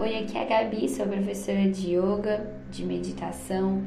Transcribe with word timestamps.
Oi, 0.00 0.16
aqui 0.16 0.38
é 0.38 0.42
a 0.42 0.44
Gabi, 0.44 0.88
sou 0.88 1.08
professora 1.08 1.68
de 1.68 1.96
yoga, 1.96 2.54
de 2.70 2.86
meditação. 2.86 3.82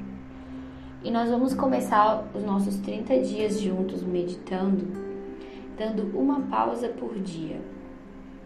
E 1.02 1.10
nós 1.10 1.30
vamos 1.30 1.54
começar 1.54 2.30
os 2.36 2.44
nossos 2.44 2.76
30 2.80 3.20
dias 3.20 3.62
juntos 3.62 4.04
meditando, 4.04 4.86
dando 5.78 6.12
uma 6.20 6.42
pausa 6.42 6.90
por 6.90 7.18
dia. 7.18 7.62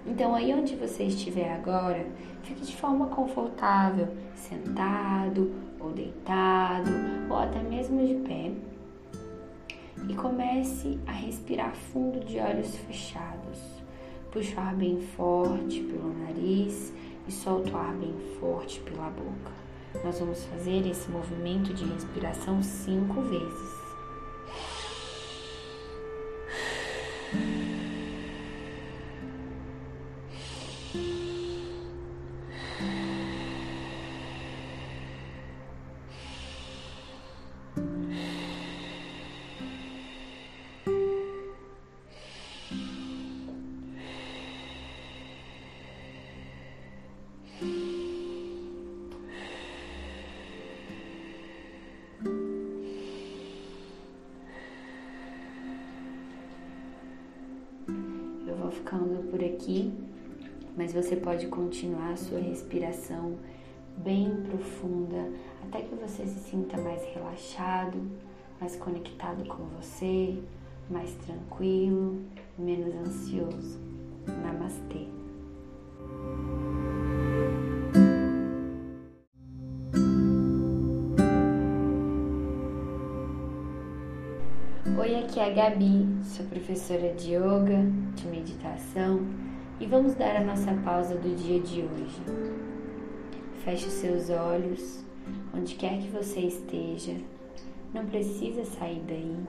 Então, 0.05 0.35
aí 0.35 0.53
onde 0.53 0.75
você 0.75 1.05
estiver 1.05 1.51
agora, 1.51 2.05
fique 2.43 2.61
de 2.61 2.75
forma 2.75 3.07
confortável, 3.07 4.09
sentado 4.35 5.51
ou 5.79 5.91
deitado, 5.91 6.91
ou 7.27 7.35
até 7.35 7.63
mesmo 7.63 8.05
de 8.05 8.13
pé. 8.13 8.51
E 10.07 10.13
comece 10.13 10.99
a 11.07 11.11
respirar 11.11 11.73
fundo 11.73 12.19
de 12.19 12.37
olhos 12.37 12.75
fechados. 12.75 13.59
Puxa 14.31 14.55
o 14.55 14.59
ar 14.59 14.75
bem 14.75 15.01
forte 15.01 15.79
pelo 15.79 16.13
nariz 16.19 16.93
e 17.27 17.31
solta 17.31 17.71
o 17.71 17.77
ar 17.77 17.93
bem 17.93 18.15
forte 18.39 18.79
pela 18.81 19.09
boca. 19.09 19.51
Nós 20.03 20.19
vamos 20.19 20.43
fazer 20.45 20.85
esse 20.87 21.09
movimento 21.09 21.73
de 21.73 21.85
respiração 21.85 22.61
cinco 22.61 23.21
vezes. 23.21 23.84
Ficando 58.85 59.31
por 59.31 59.43
aqui, 59.43 59.91
mas 60.77 60.93
você 60.93 61.15
pode 61.15 61.47
continuar 61.47 62.11
a 62.11 62.15
sua 62.15 62.39
respiração 62.39 63.35
bem 63.97 64.43
profunda 64.47 65.27
até 65.63 65.81
que 65.81 65.95
você 65.95 66.23
se 66.27 66.39
sinta 66.51 66.79
mais 66.79 67.03
relaxado, 67.05 67.97
mais 68.61 68.75
conectado 68.75 69.43
com 69.47 69.63
você, 69.79 70.37
mais 70.87 71.11
tranquilo, 71.25 72.21
menos 72.59 72.93
ansioso. 73.07 73.79
Namastê. 74.43 75.14
Aqui 85.35 85.39
é 85.41 85.51
a 85.51 85.69
Gabi, 85.69 86.07
sou 86.23 86.45
professora 86.45 87.13
de 87.13 87.33
yoga, 87.33 87.83
de 88.15 88.25
meditação 88.25 89.19
e 89.81 89.85
vamos 89.85 90.15
dar 90.15 90.37
a 90.37 90.43
nossa 90.45 90.73
pausa 90.75 91.15
do 91.15 91.35
dia 91.35 91.59
de 91.59 91.81
hoje. 91.81 92.21
Feche 93.65 93.89
seus 93.89 94.29
olhos, 94.29 95.03
onde 95.53 95.75
quer 95.75 95.99
que 95.99 96.07
você 96.07 96.39
esteja, 96.39 97.17
não 97.93 98.05
precisa 98.05 98.63
sair 98.63 99.03
daí 99.05 99.45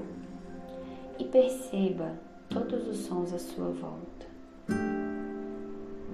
e 1.20 1.25
perceba 1.25 2.19
todos 2.48 2.89
os 2.89 3.07
sons 3.07 3.33
à 3.33 3.39
sua 3.39 3.70
volta. 3.70 4.27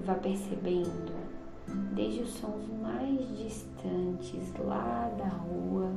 Vá 0.04 0.16
percebendo 0.16 1.14
desde 1.94 2.20
os 2.20 2.30
sons 2.34 2.68
mais 2.82 3.26
distantes 3.38 4.52
lá 4.58 5.10
da 5.16 5.28
rua 5.28 5.90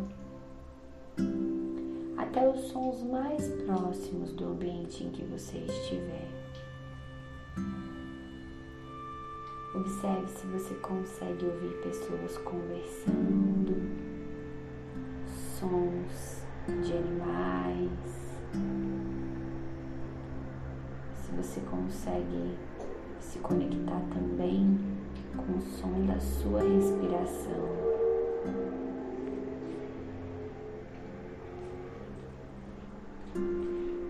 até 2.26 2.48
os 2.50 2.60
sons 2.70 3.04
mais 3.04 3.48
próximos 3.66 4.32
do 4.34 4.46
ambiente 4.46 5.04
em 5.04 5.10
que 5.10 5.24
você 5.24 5.58
estiver. 5.60 6.28
Observe 9.76 10.28
se 10.30 10.48
você 10.48 10.74
consegue 10.76 11.46
ouvir 11.46 11.74
pessoas 11.84 12.38
conversando, 12.40 13.76
sons 15.60 16.44
de 16.84 16.94
animais, 16.94 18.40
se 21.18 21.32
você 21.34 21.60
consegue 21.70 22.56
se 23.20 23.38
conectar 23.40 24.02
também 24.14 24.80
com 25.36 25.58
o 25.58 25.62
som 25.62 26.06
da 26.06 26.20
sua 26.20 26.62
respiração. 26.62 27.95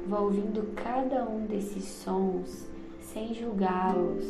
Vá 0.07 0.19
ouvindo 0.19 0.71
cada 0.75 1.27
um 1.27 1.47
desses 1.47 1.83
sons 1.83 2.69
sem 3.01 3.33
julgá-los, 3.33 4.23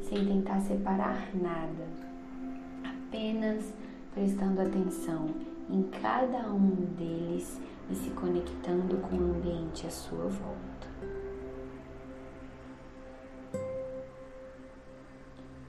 sem 0.00 0.24
tentar 0.24 0.60
separar 0.60 1.34
nada, 1.34 1.88
apenas 2.84 3.74
prestando 4.14 4.60
atenção 4.60 5.34
em 5.68 5.82
cada 6.00 6.48
um 6.52 6.70
deles 6.96 7.60
e 7.90 7.96
se 7.96 8.10
conectando 8.10 8.96
com 8.98 9.16
o 9.16 9.34
ambiente 9.34 9.88
à 9.88 9.90
sua 9.90 10.28
volta. 10.28 10.86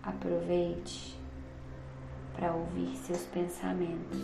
Aproveite 0.03 1.19
para 2.35 2.53
ouvir 2.53 2.95
seus 2.97 3.25
pensamentos, 3.25 4.19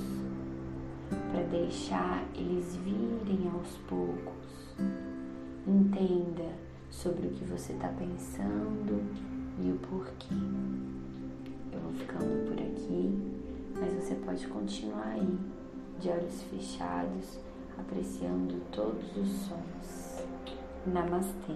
para 1.31 1.41
deixar 1.45 2.23
eles 2.35 2.75
virem 2.75 3.49
aos 3.51 3.75
poucos 3.89 4.35
Entenda 5.67 6.53
sobre 6.91 7.25
o 7.25 7.31
que 7.31 7.43
você 7.43 7.73
está 7.73 7.87
pensando 7.87 9.01
e 9.59 9.71
o 9.71 9.79
porquê. 9.79 10.35
Eu 11.73 11.79
vou 11.79 11.91
ficando 11.93 12.47
por 12.47 12.53
aqui, 12.53 13.33
mas 13.73 13.91
você 13.93 14.13
pode 14.13 14.45
continuar 14.45 15.07
aí, 15.07 15.39
de 15.99 16.09
olhos 16.09 16.43
fechados, 16.43 17.39
apreciando 17.79 18.61
todos 18.71 19.17
os 19.17 19.27
sons. 19.27 20.23
Namastê. 20.85 21.55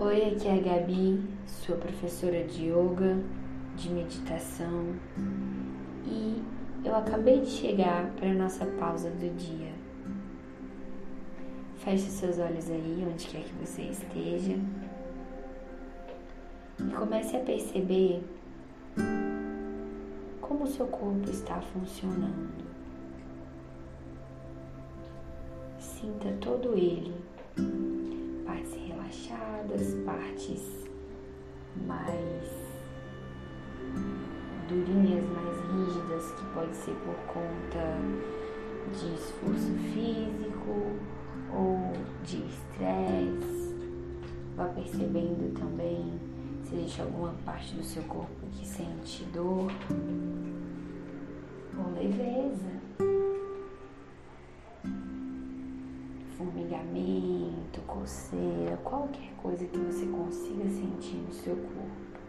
Oi, 0.00 0.34
aqui 0.34 0.48
é 0.48 0.58
a 0.58 0.60
Gabi, 0.60 1.22
sua 1.46 1.76
professora 1.76 2.42
de 2.42 2.66
yoga 2.70 3.16
de 3.80 3.90
meditação 3.90 4.94
e 6.04 6.42
eu 6.84 6.94
acabei 6.94 7.40
de 7.40 7.48
chegar 7.48 8.10
para 8.10 8.30
a 8.30 8.34
nossa 8.34 8.66
pausa 8.66 9.08
do 9.10 9.34
dia. 9.36 9.72
Feche 11.78 12.10
seus 12.10 12.38
olhos 12.38 12.70
aí, 12.70 13.06
onde 13.10 13.26
quer 13.26 13.42
que 13.42 13.54
você 13.54 13.82
esteja, 13.82 14.58
e 16.78 16.90
comece 16.92 17.36
a 17.36 17.40
perceber 17.40 18.22
como 20.42 20.64
o 20.64 20.66
seu 20.66 20.86
corpo 20.88 21.30
está 21.30 21.58
funcionando. 21.60 22.50
Sinta 25.78 26.30
todo 26.38 26.76
ele, 26.76 27.14
partes 28.44 28.74
relaxadas, 28.74 29.94
partes 30.04 30.86
mais 31.86 32.69
durinhas, 34.68 35.24
mais 35.30 35.56
rígidas, 35.72 36.32
que 36.32 36.44
pode 36.54 36.76
ser 36.76 36.94
por 37.04 37.14
conta 37.32 37.98
de 38.92 39.14
esforço 39.14 39.72
físico 39.92 40.92
ou 41.52 41.92
de 42.24 42.38
estresse. 42.46 43.74
Vá 44.56 44.66
percebendo 44.66 45.52
também 45.58 46.20
se 46.64 46.74
existe 46.76 47.02
alguma 47.02 47.32
parte 47.44 47.74
do 47.74 47.82
seu 47.82 48.02
corpo 48.04 48.46
que 48.52 48.66
sente 48.66 49.24
dor 49.32 49.72
ou 51.76 51.92
leveza, 51.94 52.80
formigamento, 56.36 57.80
coceira, 57.86 58.76
qualquer 58.84 59.32
coisa 59.42 59.64
que 59.66 59.78
você 59.78 60.06
consiga 60.06 60.68
sentir 60.68 61.16
no 61.16 61.32
seu 61.32 61.56
corpo. 61.56 62.19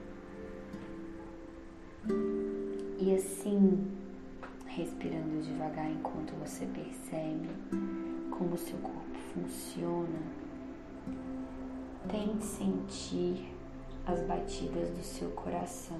E 3.03 3.15
assim, 3.15 3.97
respirando 4.67 5.41
devagar 5.41 5.89
enquanto 5.89 6.33
você 6.33 6.67
percebe 6.67 7.49
como 8.29 8.55
seu 8.55 8.77
corpo 8.77 9.17
funciona, 9.33 10.19
tente 12.07 12.45
sentir 12.45 13.51
as 14.05 14.21
batidas 14.27 14.91
do 14.91 15.03
seu 15.03 15.29
coração. 15.31 15.99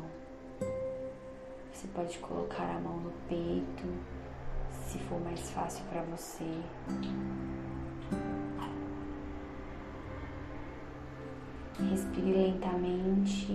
Você 1.74 1.88
pode 1.88 2.20
colocar 2.20 2.70
a 2.70 2.80
mão 2.80 2.98
no 2.98 3.12
peito, 3.28 3.84
se 4.70 5.00
for 5.00 5.20
mais 5.22 5.50
fácil 5.50 5.84
para 5.86 6.04
você. 6.04 6.46
Respire 11.80 12.32
lentamente. 12.32 13.51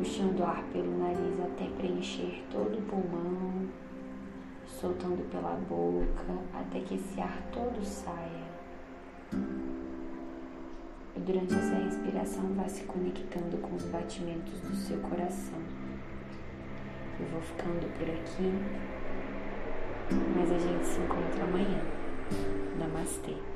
Puxando 0.00 0.42
ar 0.44 0.64
pelo 0.72 0.98
nariz 0.98 1.38
até 1.40 1.66
preencher 1.76 2.42
todo 2.50 2.78
o 2.78 2.82
pulmão, 2.84 3.68
soltando 4.66 5.30
pela 5.30 5.52
boca 5.68 6.24
até 6.54 6.80
que 6.80 6.94
esse 6.94 7.20
ar 7.20 7.36
todo 7.52 7.84
saia. 7.84 8.48
E 11.14 11.20
durante 11.20 11.52
essa 11.52 11.74
respiração 11.74 12.44
vá 12.54 12.66
se 12.66 12.84
conectando 12.84 13.58
com 13.58 13.76
os 13.76 13.84
batimentos 13.84 14.58
do 14.60 14.74
seu 14.74 14.96
coração. 15.00 15.60
Eu 17.20 17.26
vou 17.26 17.42
ficando 17.42 17.86
por 17.98 18.08
aqui, 18.08 18.54
mas 20.34 20.50
a 20.50 20.58
gente 20.58 20.86
se 20.86 20.98
encontra 20.98 21.44
amanhã. 21.44 21.82
Namastê. 22.78 23.49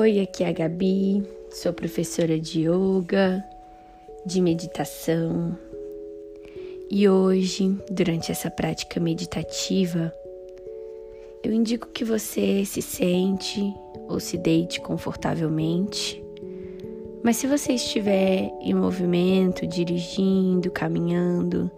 Oi, 0.00 0.18
aqui 0.18 0.42
é 0.42 0.48
a 0.48 0.52
Gabi, 0.52 1.22
sou 1.50 1.74
professora 1.74 2.40
de 2.40 2.62
yoga, 2.62 3.44
de 4.24 4.40
meditação. 4.40 5.54
E 6.90 7.06
hoje, 7.06 7.76
durante 7.90 8.32
essa 8.32 8.50
prática 8.50 8.98
meditativa, 8.98 10.10
eu 11.44 11.52
indico 11.52 11.88
que 11.88 12.02
você 12.02 12.64
se 12.64 12.80
sente 12.80 13.60
ou 14.08 14.18
se 14.18 14.38
deite 14.38 14.80
confortavelmente. 14.80 16.24
Mas 17.22 17.36
se 17.36 17.46
você 17.46 17.74
estiver 17.74 18.50
em 18.62 18.72
movimento, 18.72 19.66
dirigindo, 19.66 20.70
caminhando, 20.70 21.70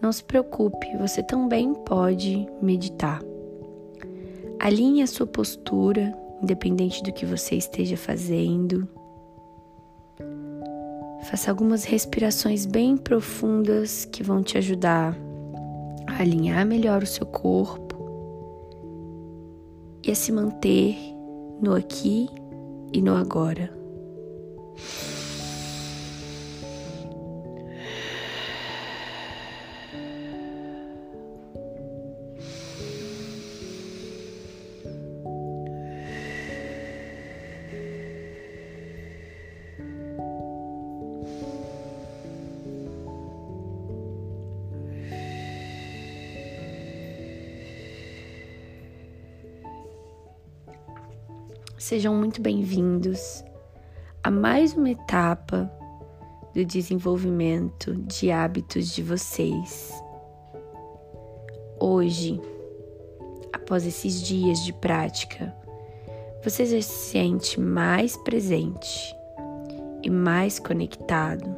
não 0.00 0.12
se 0.12 0.22
preocupe, 0.22 0.96
você 0.96 1.24
também 1.24 1.74
pode 1.74 2.46
meditar. 2.62 3.20
Alinhe 4.60 5.02
a 5.02 5.08
sua 5.08 5.26
postura 5.26 6.16
independente 6.44 7.02
do 7.02 7.12
que 7.12 7.26
você 7.26 7.56
esteja 7.56 7.96
fazendo. 7.96 8.88
Faça 11.24 11.50
algumas 11.50 11.84
respirações 11.84 12.66
bem 12.66 12.96
profundas 12.96 14.04
que 14.04 14.22
vão 14.22 14.42
te 14.42 14.58
ajudar 14.58 15.16
a 16.06 16.20
alinhar 16.20 16.66
melhor 16.66 17.02
o 17.02 17.06
seu 17.06 17.26
corpo 17.26 17.94
e 20.02 20.10
a 20.10 20.14
se 20.14 20.30
manter 20.30 20.96
no 21.60 21.74
aqui 21.74 22.28
e 22.92 23.00
no 23.00 23.16
agora. 23.16 23.72
Sejam 51.86 52.14
muito 52.14 52.40
bem-vindos 52.40 53.44
a 54.22 54.30
mais 54.30 54.72
uma 54.72 54.88
etapa 54.88 55.70
do 56.54 56.64
desenvolvimento 56.64 57.94
de 57.94 58.30
hábitos 58.30 58.88
de 58.88 59.02
vocês. 59.02 59.92
Hoje, 61.78 62.40
após 63.52 63.84
esses 63.84 64.22
dias 64.22 64.64
de 64.64 64.72
prática, 64.72 65.54
você 66.42 66.64
já 66.64 66.80
se 66.80 67.10
sente 67.10 67.60
mais 67.60 68.16
presente 68.16 69.14
e 70.02 70.08
mais 70.08 70.58
conectado. 70.58 71.54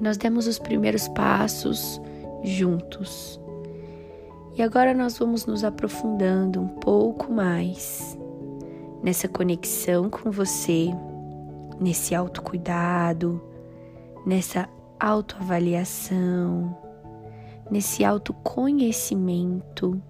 Nós 0.00 0.16
demos 0.16 0.46
os 0.46 0.60
primeiros 0.60 1.08
passos 1.08 2.00
juntos 2.44 3.40
e 4.56 4.62
agora 4.62 4.94
nós 4.94 5.18
vamos 5.18 5.46
nos 5.46 5.64
aprofundando 5.64 6.60
um 6.60 6.68
pouco 6.68 7.32
mais 7.32 8.16
nessa 9.02 9.26
conexão 9.26 10.08
com 10.08 10.30
você, 10.30 10.90
nesse 11.80 12.14
autocuidado, 12.14 13.42
nessa 14.24 14.68
autoavaliação, 14.98 16.74
nesse 17.70 18.04
autoconhecimento, 18.04 20.00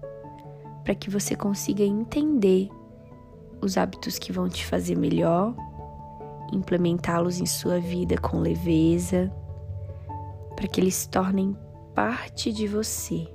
para 0.83 0.93
que 0.93 1.09
você 1.09 1.35
consiga 1.35 1.83
entender 1.83 2.69
os 3.61 3.77
hábitos 3.77 4.19
que 4.19 4.31
vão 4.31 4.47
te 4.47 4.63
fazer 4.63 4.95
melhor, 4.95 5.55
implementá-los 6.53 7.39
em 7.39 7.47
sua 7.47 7.79
vida 7.79 8.15
com 8.17 8.39
leveza, 8.39 9.31
para 10.55 10.67
que 10.67 10.79
eles 10.79 11.07
tornem 11.07 11.57
parte 11.95 12.53
de 12.53 12.67
você. 12.67 13.34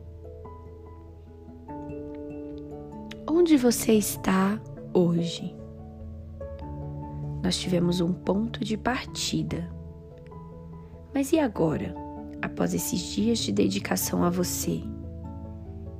Onde 3.40 3.56
você 3.56 3.94
está 3.94 4.60
hoje? 4.92 5.56
Nós 7.42 7.56
tivemos 7.56 8.02
um 8.02 8.12
ponto 8.12 8.62
de 8.62 8.76
partida. 8.76 9.66
Mas 11.14 11.32
e 11.32 11.38
agora, 11.38 11.94
após 12.42 12.74
esses 12.74 13.00
dias 13.00 13.38
de 13.38 13.50
dedicação 13.50 14.22
a 14.24 14.28
você? 14.28 14.82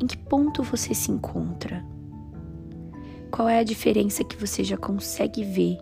Em 0.03 0.07
que 0.07 0.19
ponto 0.19 0.63
você 0.63 0.93
se 0.93 1.11
encontra? 1.11 1.83
Qual 3.31 3.49
é 3.49 3.59
a 3.59 3.65
diferença 3.65 4.23
que 4.23 4.37
você 4.37 4.63
já 4.63 4.77
consegue 4.77 5.43
ver 5.43 5.79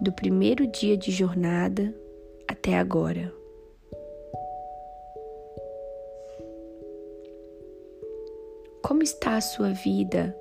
do 0.00 0.10
primeiro 0.10 0.66
dia 0.66 0.96
de 0.96 1.12
jornada 1.12 1.94
até 2.48 2.76
agora? 2.76 3.32
Como 8.82 9.00
está 9.04 9.36
a 9.36 9.40
sua 9.40 9.70
vida 9.70 10.36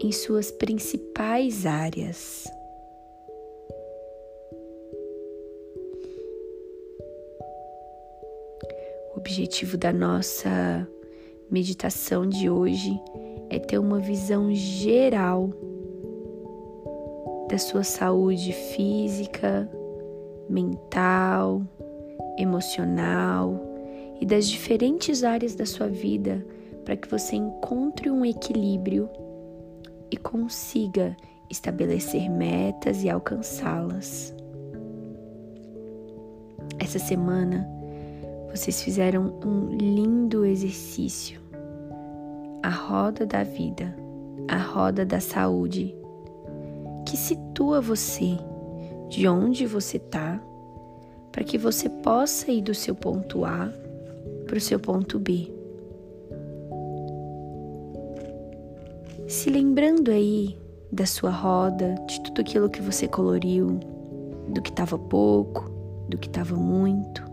em 0.00 0.12
suas 0.12 0.50
principais 0.50 1.64
áreas. 1.64 2.44
O 9.14 9.18
objetivo 9.18 9.76
da 9.76 9.92
nossa 9.92 10.86
meditação 11.50 12.28
de 12.28 12.50
hoje 12.50 13.00
é 13.48 13.58
ter 13.58 13.78
uma 13.78 13.98
visão 13.98 14.54
geral 14.54 15.50
da 17.48 17.58
sua 17.58 17.84
saúde 17.84 18.52
física, 18.52 19.70
mental, 20.48 21.62
emocional 22.36 23.58
e 24.20 24.26
das 24.26 24.48
diferentes 24.48 25.24
áreas 25.24 25.54
da 25.54 25.64
sua 25.64 25.88
vida 25.88 26.44
para 26.84 26.96
que 26.96 27.08
você 27.08 27.36
encontre 27.36 28.10
um 28.10 28.24
equilíbrio 28.24 29.08
e 30.10 30.16
consiga 30.16 31.16
estabelecer 31.50 32.28
metas 32.28 33.02
e 33.02 33.10
alcançá-las. 33.10 34.34
Essa 36.78 36.98
semana 36.98 37.68
vocês 38.50 38.82
fizeram 38.82 39.38
um 39.44 39.76
lindo 39.76 40.44
exercício, 40.44 41.40
a 42.62 42.70
roda 42.70 43.26
da 43.26 43.42
vida, 43.42 43.96
a 44.48 44.58
roda 44.58 45.04
da 45.04 45.20
saúde, 45.20 45.94
que 47.06 47.16
situa 47.16 47.80
você 47.80 48.38
de 49.08 49.28
onde 49.28 49.66
você 49.66 49.98
está, 49.98 50.40
para 51.30 51.44
que 51.44 51.58
você 51.58 51.88
possa 51.88 52.50
ir 52.50 52.62
do 52.62 52.74
seu 52.74 52.94
ponto 52.94 53.44
A 53.44 53.70
para 54.46 54.56
o 54.56 54.60
seu 54.60 54.78
ponto 54.78 55.18
B. 55.18 55.55
se 59.26 59.50
lembrando 59.50 60.10
aí 60.10 60.56
da 60.90 61.04
sua 61.04 61.30
roda, 61.30 61.96
de 62.06 62.22
tudo 62.22 62.40
aquilo 62.40 62.70
que 62.70 62.80
você 62.80 63.08
coloriu, 63.08 63.80
do 64.48 64.62
que 64.62 64.70
estava 64.70 64.96
pouco, 64.96 65.68
do 66.08 66.16
que 66.16 66.28
estava 66.28 66.54
muito, 66.54 67.24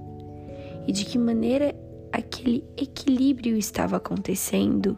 e 0.88 0.92
de 0.92 1.06
que 1.06 1.20
maneira 1.20 1.74
aquele 2.12 2.68
equilíbrio 2.76 3.56
estava 3.56 3.98
acontecendo. 3.98 4.98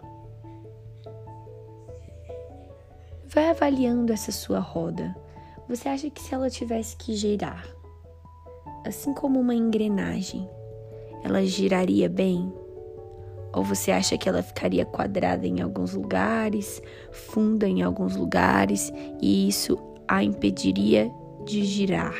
Vai 3.27 3.49
avaliando 3.49 4.13
essa 4.13 4.31
sua 4.31 4.59
roda. 4.59 5.13
Você 5.67 5.89
acha 5.89 6.09
que 6.09 6.21
se 6.21 6.33
ela 6.33 6.49
tivesse 6.49 6.95
que 6.95 7.13
girar, 7.13 7.67
assim 8.85 9.13
como 9.13 9.39
uma 9.39 9.53
engrenagem, 9.53 10.49
ela 11.23 11.43
giraria 11.43 12.07
bem? 12.07 12.53
Ou 13.55 13.63
você 13.63 13.89
acha 13.89 14.17
que 14.17 14.27
ela 14.27 14.43
ficaria 14.43 14.85
quadrada 14.85 15.47
em 15.47 15.61
alguns 15.61 15.93
lugares, 15.93 16.81
funda 17.09 17.65
em 17.65 17.81
alguns 17.81 18.17
lugares 18.17 18.91
e 19.21 19.47
isso 19.47 19.79
a 20.05 20.21
impediria 20.21 21.09
de 21.45 21.63
girar? 21.63 22.15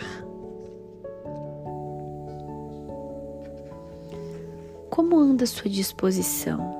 Como 4.89 5.19
anda 5.19 5.45
sua 5.45 5.69
disposição? 5.69 6.73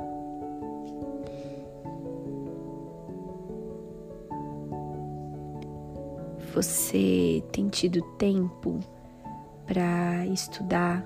Você 6.54 7.44
tem 7.52 7.68
tido 7.68 8.02
tempo 8.18 8.80
para 9.66 10.26
estudar, 10.28 11.06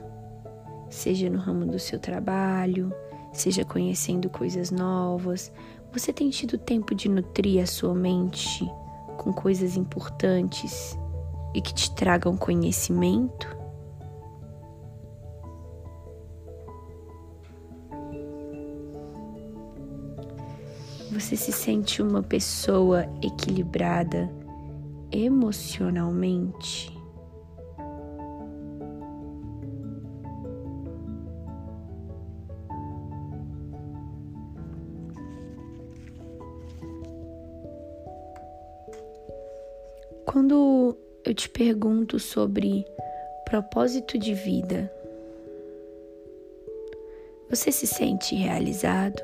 seja 0.88 1.28
no 1.32 1.40
ramo 1.40 1.66
do 1.66 1.80
seu 1.80 1.98
trabalho, 1.98 2.94
seja 3.32 3.64
conhecendo 3.64 4.30
coisas 4.30 4.72
novas? 4.72 5.52
Você 5.92 6.14
tem 6.14 6.30
tido 6.30 6.58
tempo 6.58 6.94
de 6.94 7.10
nutrir 7.10 7.64
a 7.64 7.66
sua 7.66 7.94
mente 7.94 8.70
com 9.18 9.34
coisas 9.34 9.76
importantes 9.76 10.98
e 11.54 11.62
que 11.62 11.74
te 11.74 11.94
tragam 11.96 12.38
conhecimento? 12.38 13.58
Você 21.12 21.36
se 21.36 21.52
sente 21.52 22.02
uma 22.02 22.22
pessoa 22.22 23.06
equilibrada 23.22 24.32
emocionalmente? 25.12 26.99
Quando 40.32 40.96
eu 41.26 41.34
te 41.34 41.50
pergunto 41.50 42.20
sobre 42.20 42.86
propósito 43.46 44.16
de 44.16 44.36
vida, 44.36 44.94
você 47.50 47.72
se 47.72 47.88
sente 47.88 48.36
realizado? 48.36 49.20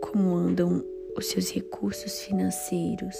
como 0.00 0.36
andam 0.36 0.84
os 1.16 1.26
seus 1.26 1.50
recursos 1.50 2.20
financeiros. 2.20 3.16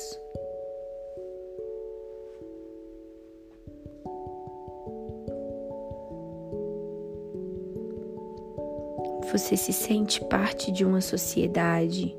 Você 9.34 9.56
se 9.56 9.72
sente 9.72 10.24
parte 10.26 10.70
de 10.70 10.84
uma 10.84 11.00
sociedade 11.00 12.16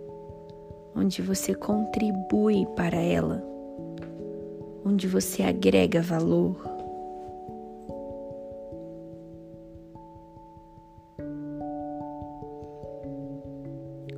onde 0.94 1.22
você 1.22 1.56
contribui 1.56 2.66
para 2.76 2.98
ela, 2.98 3.42
onde 4.86 5.08
você 5.08 5.42
agrega 5.42 6.02
valor. 6.02 6.58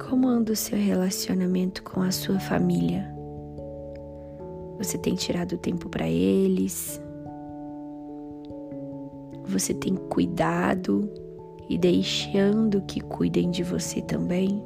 Como 0.10 0.27
anda 0.27 0.54
o 0.54 0.56
seu 0.56 0.80
relacionamento 0.80 1.84
com 1.84 2.01
a 2.01 2.10
sua 2.10 2.39
família? 2.39 3.08
Você 4.80 4.98
tem 4.98 5.13
tirado 5.13 5.56
tempo 5.60 5.88
para 5.88 6.10
eles? 6.10 7.00
Você 9.46 9.72
tem 9.75 9.94
cuidado 9.94 11.27
e 11.70 11.78
deixando 11.78 12.82
que 12.82 13.02
cuidem 13.02 13.52
de 13.52 13.64
você 13.64 14.02
também? 14.02 14.64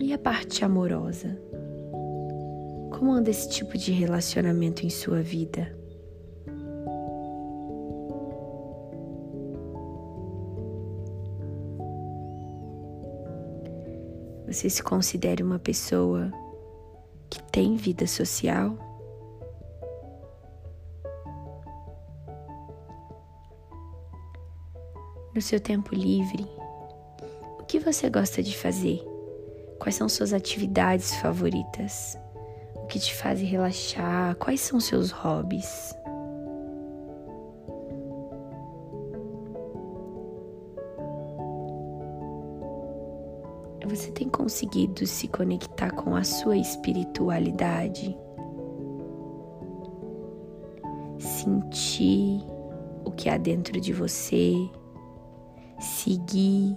E 0.00 0.12
a 0.12 0.18
parte 0.18 0.64
amorosa? 0.64 1.38
Como 2.90 3.12
anda 3.12 3.30
esse 3.30 3.48
tipo 3.48 3.76
de 3.76 3.92
relacionamento 3.92 4.84
em 4.84 4.90
sua 4.90 5.22
vida? 5.22 5.74
Você 14.46 14.70
se 14.70 14.82
considera 14.82 15.44
uma 15.44 15.58
pessoa 15.58 16.30
que 17.28 17.42
tem 17.50 17.74
vida 17.74 18.06
social? 18.06 18.93
No 25.34 25.42
seu 25.42 25.58
tempo 25.58 25.92
livre, 25.96 26.46
o 27.58 27.64
que 27.64 27.80
você 27.80 28.08
gosta 28.08 28.40
de 28.40 28.56
fazer? 28.56 29.04
Quais 29.80 29.96
são 29.96 30.08
suas 30.08 30.32
atividades 30.32 31.12
favoritas? 31.16 32.16
O 32.76 32.86
que 32.86 33.00
te 33.00 33.12
faz 33.12 33.40
relaxar? 33.40 34.36
Quais 34.36 34.60
são 34.60 34.78
seus 34.78 35.10
hobbies? 35.10 35.92
Você 43.86 44.12
tem 44.12 44.28
conseguido 44.28 45.04
se 45.04 45.26
conectar 45.26 45.90
com 45.90 46.14
a 46.14 46.22
sua 46.22 46.56
espiritualidade? 46.56 48.16
Sentir 51.18 52.40
o 53.04 53.10
que 53.10 53.28
há 53.28 53.36
dentro 53.36 53.80
de 53.80 53.92
você, 53.92 54.54
seguir 55.84 56.76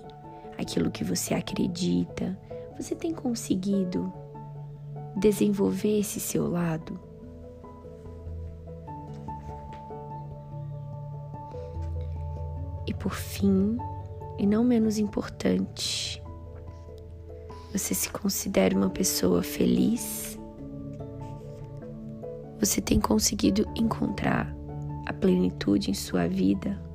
aquilo 0.58 0.92
que 0.92 1.04
você 1.04 1.34
acredita. 1.34 2.38
Você 2.78 2.96
tem 2.96 3.14
conseguido 3.14 4.12
desenvolver 5.16 6.00
esse 6.00 6.20
seu 6.20 6.48
lado? 6.48 7.00
E 12.86 12.94
por 12.94 13.14
fim, 13.14 13.78
e 14.38 14.46
não 14.46 14.64
menos 14.64 14.98
importante, 14.98 16.22
você 17.72 17.94
se 17.94 18.10
considera 18.10 18.76
uma 18.76 18.90
pessoa 18.90 19.44
feliz? 19.44 20.40
Você 22.60 22.82
tem 22.82 23.00
conseguido 23.00 23.68
encontrar 23.76 24.56
a 25.06 25.14
plenitude 25.14 25.92
em 25.92 25.94
sua 25.94 26.28
vida? 26.28 26.87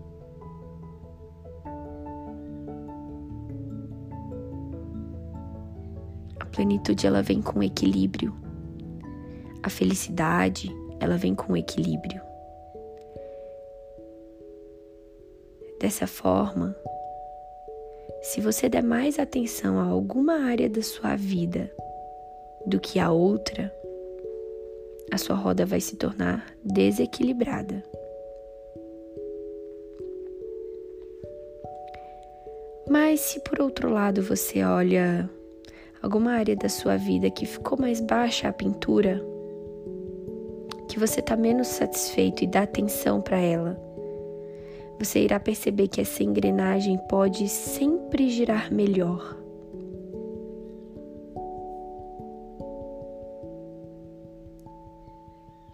Plenitude 6.52 7.06
ela 7.06 7.22
vem 7.22 7.42
com 7.42 7.62
equilíbrio. 7.62 8.34
A 9.62 9.70
felicidade, 9.70 10.70
ela 11.00 11.16
vem 11.16 11.34
com 11.34 11.56
equilíbrio. 11.56 12.20
Dessa 15.80 16.06
forma, 16.06 16.76
se 18.22 18.40
você 18.40 18.68
der 18.68 18.84
mais 18.84 19.18
atenção 19.18 19.80
a 19.80 19.84
alguma 19.84 20.44
área 20.44 20.68
da 20.68 20.82
sua 20.82 21.16
vida 21.16 21.72
do 22.64 22.78
que 22.78 23.00
a 23.00 23.10
outra, 23.10 23.74
a 25.10 25.18
sua 25.18 25.34
roda 25.34 25.66
vai 25.66 25.80
se 25.80 25.96
tornar 25.96 26.46
desequilibrada. 26.64 27.82
Mas 32.88 33.20
se 33.20 33.40
por 33.40 33.60
outro 33.60 33.90
lado 33.90 34.22
você 34.22 34.62
olha 34.62 35.28
alguma 36.02 36.32
área 36.32 36.56
da 36.56 36.68
sua 36.68 36.96
vida 36.96 37.30
que 37.30 37.46
ficou 37.46 37.78
mais 37.78 38.00
baixa 38.00 38.48
a 38.48 38.52
pintura, 38.52 39.24
que 40.88 40.98
você 40.98 41.20
está 41.20 41.36
menos 41.36 41.68
satisfeito 41.68 42.42
e 42.42 42.46
dá 42.46 42.62
atenção 42.62 43.20
para 43.20 43.38
ela, 43.38 43.80
você 44.98 45.20
irá 45.20 45.38
perceber 45.38 45.88
que 45.88 46.00
essa 46.00 46.22
engrenagem 46.22 46.98
pode 47.08 47.48
sempre 47.48 48.28
girar 48.28 48.72
melhor. 48.72 49.38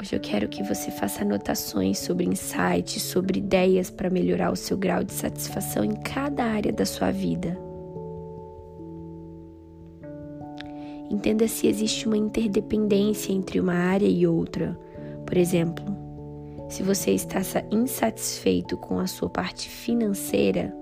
Hoje 0.01 0.15
eu 0.15 0.21
quero 0.21 0.49
que 0.49 0.63
você 0.63 0.93
faça 0.93 1.23
anotações 1.23 1.99
sobre 1.99 2.25
insights, 2.25 3.03
sobre 3.03 3.41
ideias 3.41 3.91
para 3.91 4.09
melhorar 4.09 4.53
o 4.53 4.57
seu 4.57 4.77
grau 4.77 5.03
de 5.03 5.13
satisfação 5.13 5.85
em 5.85 5.95
cada 5.97 6.45
área 6.45 6.73
da 6.73 6.87
sua 6.87 7.11
vida. 7.11 7.68
Entenda 11.11 11.49
se 11.49 11.67
existe 11.67 12.07
uma 12.07 12.17
interdependência 12.17 13.33
entre 13.33 13.59
uma 13.61 13.75
área 13.75 14.07
e 14.07 14.27
outra. 14.27 14.79
Por 15.25 15.37
exemplo, 15.37 15.85
se 16.69 16.83
você 16.83 17.13
está 17.13 17.41
insatisfeito 17.71 18.77
com 18.77 18.99
a 18.99 19.07
sua 19.07 19.29
parte 19.29 19.69
financeira, 19.69 20.75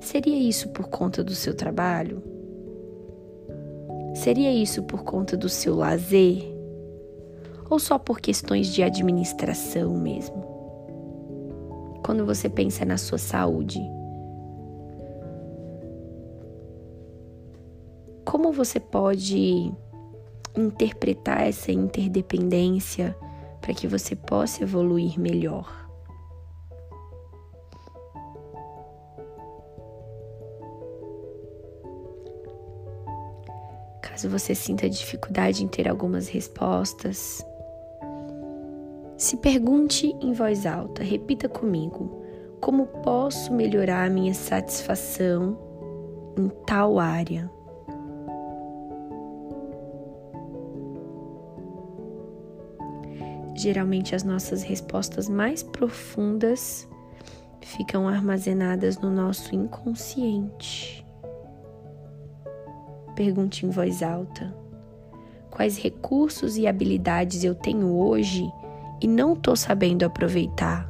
seria 0.00 0.36
isso 0.38 0.70
por 0.70 0.88
conta 0.88 1.22
do 1.22 1.34
seu 1.34 1.54
trabalho? 1.54 2.22
Seria 4.14 4.52
isso 4.52 4.82
por 4.84 5.04
conta 5.04 5.36
do 5.36 5.48
seu 5.48 5.76
lazer? 5.76 6.56
ou 7.68 7.78
só 7.78 7.98
por 7.98 8.20
questões 8.20 8.68
de 8.68 8.82
administração 8.82 9.96
mesmo? 9.96 10.44
Quando 12.04 12.24
você 12.24 12.48
pensa 12.48 12.84
na 12.84 12.96
sua 12.96 13.18
saúde, 13.18 13.80
como 18.36 18.52
você 18.52 18.78
pode 18.78 19.72
interpretar 20.54 21.48
essa 21.48 21.72
interdependência 21.72 23.16
para 23.62 23.72
que 23.72 23.88
você 23.88 24.14
possa 24.14 24.62
evoluir 24.62 25.18
melhor? 25.18 25.88
Caso 34.02 34.28
você 34.28 34.54
sinta 34.54 34.86
dificuldade 34.86 35.64
em 35.64 35.66
ter 35.66 35.88
algumas 35.88 36.28
respostas, 36.28 37.42
se 39.16 39.38
pergunte 39.38 40.14
em 40.20 40.34
voz 40.34 40.66
alta, 40.66 41.02
repita 41.02 41.48
comigo: 41.48 42.22
como 42.60 42.86
posso 43.02 43.50
melhorar 43.50 44.04
a 44.04 44.10
minha 44.10 44.34
satisfação 44.34 45.58
em 46.36 46.50
tal 46.66 46.98
área? 46.98 47.55
Geralmente 53.66 54.14
as 54.14 54.22
nossas 54.22 54.62
respostas 54.62 55.28
mais 55.28 55.60
profundas 55.60 56.88
ficam 57.60 58.06
armazenadas 58.06 58.96
no 58.96 59.10
nosso 59.10 59.56
inconsciente. 59.56 61.04
Pergunte 63.16 63.66
em 63.66 63.70
voz 63.70 64.04
alta: 64.04 64.56
Quais 65.50 65.76
recursos 65.78 66.56
e 66.56 66.68
habilidades 66.68 67.42
eu 67.42 67.56
tenho 67.56 67.92
hoje 67.92 68.48
e 69.02 69.08
não 69.08 69.32
estou 69.32 69.56
sabendo 69.56 70.04
aproveitar? 70.04 70.88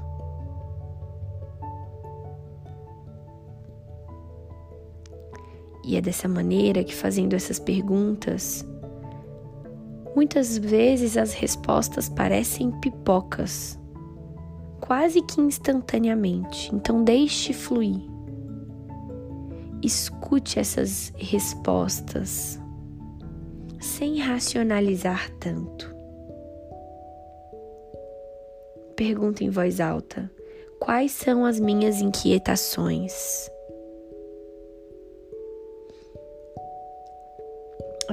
E 5.83 5.97
é 5.97 6.01
dessa 6.03 6.29
maneira 6.29 6.85
que, 6.85 6.95
fazendo 6.95 7.33
essas 7.33 7.59
perguntas, 7.59 8.67
muitas 10.17 10.57
vezes 10.57 11.19
as 11.19 11.35
respostas 11.35 12.09
parecem 12.09 12.71
pipocas, 12.81 13.79
quase 14.81 15.21
que 15.21 15.43
instantaneamente. 15.43 16.75
Então, 16.75 17.05
deixe 17.05 17.53
fluir. 17.53 18.01
Escute 19.83 20.59
essas 20.59 21.13
respostas 21.19 22.59
sem 23.79 24.19
racionalizar 24.19 25.31
tanto. 25.39 25.95
Pergunta 28.97 29.45
em 29.45 29.51
voz 29.51 29.81
alta: 29.81 30.31
quais 30.81 31.13
são 31.13 31.45
as 31.45 31.61
minhas 31.61 32.01
inquietações? 32.01 33.51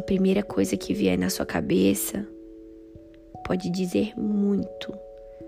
Primeira 0.05 0.43
coisa 0.43 0.77
que 0.77 0.93
vier 0.93 1.17
na 1.17 1.29
sua 1.29 1.45
cabeça 1.45 2.27
pode 3.45 3.69
dizer 3.69 4.13
muito 4.17 4.93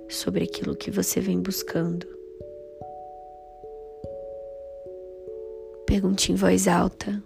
sobre 0.09 0.43
aquilo 0.43 0.75
que 0.75 0.91
você 0.91 1.19
vem 1.19 1.41
buscando. 1.41 2.07
Pergunte 5.85 6.31
em 6.31 6.35
voz 6.35 6.67
alta: 6.67 7.23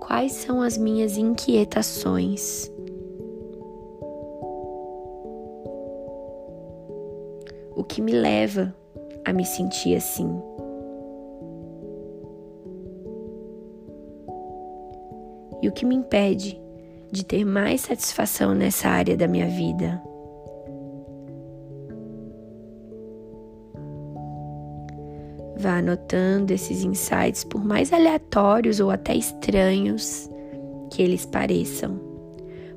Quais 0.00 0.32
são 0.32 0.62
as 0.62 0.76
minhas 0.76 1.16
inquietações? 1.16 2.70
O 7.74 7.84
que 7.84 8.00
me 8.00 8.12
leva 8.12 8.74
a 9.24 9.32
me 9.32 9.44
sentir 9.44 9.96
assim? 9.96 10.28
E 15.62 15.68
o 15.68 15.72
que 15.72 15.84
me 15.84 15.94
impede 15.94 16.60
de 17.10 17.24
ter 17.24 17.44
mais 17.44 17.82
satisfação 17.82 18.54
nessa 18.54 18.88
área 18.88 19.16
da 19.16 19.28
minha 19.28 19.46
vida? 19.46 20.00
Vá 25.56 25.76
anotando 25.78 26.54
esses 26.54 26.82
insights, 26.82 27.44
por 27.44 27.62
mais 27.62 27.92
aleatórios 27.92 28.80
ou 28.80 28.90
até 28.90 29.14
estranhos 29.14 30.30
que 30.90 31.02
eles 31.02 31.26
pareçam. 31.26 32.00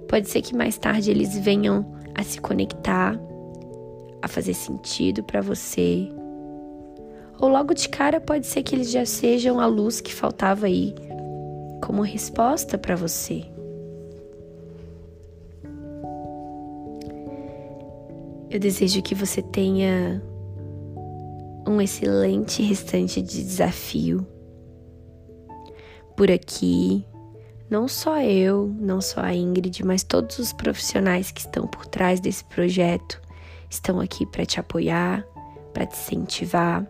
Pode 0.10 0.30
ser 0.30 0.42
que 0.42 0.54
mais 0.54 0.78
tarde 0.78 1.10
eles 1.10 1.38
venham 1.38 1.86
a 2.14 2.24
se 2.24 2.42
conectar, 2.42 3.18
a 4.22 4.28
fazer 4.28 4.54
sentido 4.54 5.24
para 5.24 5.40
você. 5.40 6.12
Ou 7.40 7.48
logo 7.48 7.74
de 7.74 7.88
cara 7.88 8.20
pode 8.20 8.46
ser 8.46 8.64
que 8.64 8.76
eles 8.76 8.92
já 8.92 9.06
sejam 9.06 9.60
a 9.62 9.66
luz 9.66 10.02
que 10.02 10.14
faltava 10.14 10.66
aí 10.66 10.94
como 11.84 12.02
resposta 12.02 12.78
para 12.78 12.96
você. 12.96 13.44
Eu 18.50 18.58
desejo 18.58 19.02
que 19.02 19.14
você 19.14 19.42
tenha 19.42 20.24
um 21.68 21.82
excelente 21.82 22.64
restante 22.64 23.22
de 23.22 23.44
desafio. 23.44 24.26
Por 26.16 26.32
aqui, 26.32 27.06
não 27.70 27.88
só 27.88 28.22
eu, 28.22 28.74
não 28.80 29.02
só 29.02 29.20
a 29.20 29.36
Ingrid, 29.36 29.84
mas 29.84 30.04
todos 30.04 30.40
os 30.40 30.54
profissionais 30.54 31.32
que 31.32 31.42
estão 31.42 31.68
por 31.68 31.86
trás 31.86 32.20
desse 32.20 32.46
projeto 32.46 33.22
estão 33.70 34.00
aqui 34.00 34.26
para 34.26 34.46
te 34.46 34.58
apoiar, 34.58 35.28
para 35.74 35.86
te 35.86 35.98
incentivar 35.98 36.88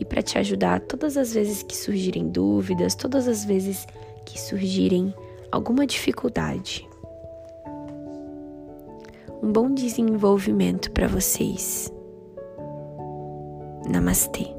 e 0.00 0.04
para 0.04 0.22
te 0.22 0.36
ajudar 0.38 0.80
todas 0.80 1.16
as 1.16 1.32
vezes 1.32 1.62
que 1.62 1.76
surgirem 1.76 2.28
dúvidas, 2.28 2.94
todas 2.94 3.28
as 3.28 3.44
vezes 3.44 3.86
que 4.26 4.38
surgirem 4.38 5.14
alguma 5.50 5.86
dificuldade. 5.86 6.86
Um 9.42 9.52
bom 9.52 9.72
desenvolvimento 9.72 10.90
para 10.90 11.08
vocês. 11.08 11.92
Namastê. 13.88 14.55